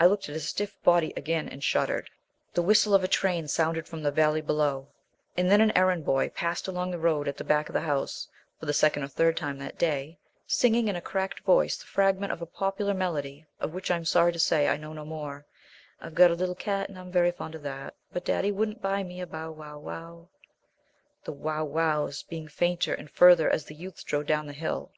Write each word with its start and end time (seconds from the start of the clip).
I 0.00 0.06
looked 0.06 0.28
at 0.28 0.34
his 0.34 0.48
stiff 0.48 0.76
body 0.82 1.12
again 1.16 1.48
and 1.48 1.62
shuddered. 1.62 2.10
The 2.54 2.60
whistle 2.62 2.92
of 2.92 3.04
a 3.04 3.06
train 3.06 3.46
sounded 3.46 3.86
from 3.86 4.02
the 4.02 4.10
valley 4.10 4.40
below, 4.40 4.88
and 5.36 5.48
then 5.48 5.60
an 5.60 5.70
errand 5.78 6.04
boy 6.04 6.30
passed 6.30 6.66
along 6.66 6.90
the 6.90 6.98
road 6.98 7.28
at 7.28 7.36
the 7.36 7.44
back 7.44 7.68
of 7.68 7.72
the 7.74 7.80
house 7.82 8.26
(for 8.58 8.66
the 8.66 8.72
second 8.72 9.04
or 9.04 9.06
third 9.06 9.36
time 9.36 9.58
that 9.58 9.78
day) 9.78 10.18
singing 10.44 10.88
in 10.88 10.96
a 10.96 11.00
cracked 11.00 11.38
voice 11.44 11.76
the 11.76 11.84
fragment 11.86 12.32
of 12.32 12.42
a 12.42 12.46
popular 12.46 12.92
melody, 12.94 13.46
of 13.60 13.72
which 13.72 13.92
I 13.92 13.96
am 13.96 14.04
sorry 14.04 14.32
to 14.32 14.40
say 14.40 14.66
I 14.66 14.76
know 14.76 14.92
no 14.92 15.04
more 15.04 15.46
"I've 16.00 16.16
got 16.16 16.32
a 16.32 16.34
little 16.34 16.56
cat, 16.56 16.88
And 16.88 16.98
I'm 16.98 17.12
very 17.12 17.30
fond 17.30 17.54
of 17.54 17.62
that; 17.62 17.94
But 18.12 18.24
daddy 18.24 18.50
wouldn't 18.50 18.82
buy 18.82 19.04
me 19.04 19.20
a 19.20 19.26
bow, 19.28 19.52
wow, 19.52 19.78
wow;" 19.78 20.30
the 21.22 21.32
wow 21.32 21.64
wows 21.64 22.24
becoming 22.24 22.48
fainter 22.48 22.92
and 22.92 23.08
further 23.08 23.48
as 23.48 23.66
the 23.66 23.76
youth 23.76 23.98
strode 24.00 24.26
down 24.26 24.48
the 24.48 24.52
hill. 24.52 24.90